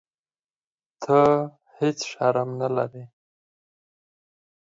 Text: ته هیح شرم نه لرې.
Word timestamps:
ته 1.01 1.19
هیح 1.77 1.97
شرم 2.09 2.49
نه 2.59 2.67
لرې. 2.75 3.03